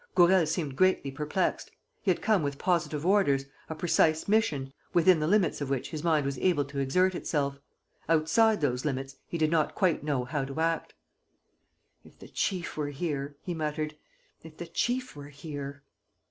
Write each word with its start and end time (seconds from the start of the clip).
."Gourel 0.15 0.47
seemed 0.47 0.75
greatly 0.75 1.11
perplexed. 1.11 1.69
He 2.01 2.09
had 2.09 2.23
come 2.23 2.41
with 2.41 2.57
positive 2.57 3.05
orders, 3.05 3.45
a 3.69 3.75
precise 3.75 4.27
mission, 4.27 4.73
within 4.95 5.19
the 5.19 5.27
limits 5.27 5.61
of 5.61 5.69
which 5.69 5.91
his 5.91 6.03
mind 6.03 6.25
was 6.25 6.39
able 6.39 6.65
to 6.65 6.79
exert 6.79 7.13
itself. 7.13 7.59
Outside 8.09 8.61
those 8.61 8.83
limits 8.83 9.17
he 9.27 9.37
did 9.37 9.51
not 9.51 9.75
quite 9.75 10.03
know 10.03 10.25
how 10.25 10.43
to 10.43 10.59
act: 10.59 10.95
"If 12.03 12.17
the 12.17 12.29
chief 12.29 12.75
were 12.77 12.89
here," 12.89 13.35
he 13.43 13.53
muttered, 13.53 13.95
"if 14.41 14.57
the 14.57 14.65
chief 14.65 15.15
were 15.15 15.29
here. 15.29 15.83